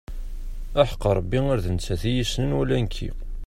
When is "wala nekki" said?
2.57-3.09